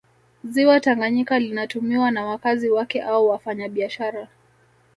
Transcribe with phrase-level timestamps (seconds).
[0.43, 4.27] Ziwa Tanganyika linatumiwa na wakazi wake au wafanya biashara